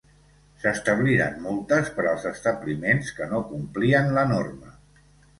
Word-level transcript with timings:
S'establiren 0.61 1.35
multes 1.41 1.91
per 1.97 2.05
als 2.11 2.25
establiments 2.29 3.11
que 3.19 3.27
no 3.33 3.41
complien 3.51 4.09
la 4.15 4.23
norma. 4.33 4.73